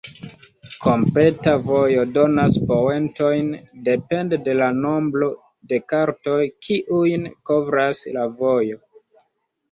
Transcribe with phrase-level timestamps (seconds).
[0.83, 3.51] Kompleta vojo donas poentojn
[3.89, 5.27] depende de la nombro
[5.73, 6.39] de kartoj,
[6.69, 8.79] kiujn kovras la vojo.